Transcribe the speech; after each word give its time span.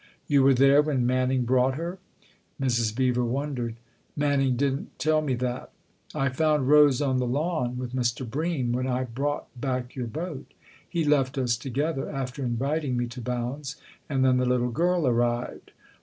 "You 0.35 0.41
were 0.41 0.55
there 0.55 0.81
when 0.81 1.05
Manning 1.05 1.43
brought 1.45 1.75
her?" 1.75 1.99
Mrs. 2.59 2.95
Beever 2.95 3.23
wondered." 3.23 3.75
Manning 4.17 4.55
didn't 4.55 4.97
tell 4.97 5.21
me 5.21 5.35
that." 5.35 5.69
"I 6.15 6.29
found 6.29 6.67
Rose 6.69 7.03
on 7.03 7.17
the 7.19 7.27
lawn 7.27 7.77
with 7.77 7.93
Mr. 7.93 8.27
Bream 8.27 8.71
when 8.71 8.87
I 8.87 9.03
brought 9.03 9.45
back 9.61 9.93
your 9.95 10.07
boat. 10.07 10.55
He 10.89 11.03
left 11.03 11.37
us 11.37 11.55
together 11.55 12.09
after 12.09 12.41
inviting 12.43 12.97
me 12.97 13.05
to 13.09 13.21
Bounds 13.21 13.75
and 14.09 14.25
then 14.25 14.37
the 14.37 14.45
little 14.49 14.71
girl 14.71 15.05
arrived. 15.05 15.69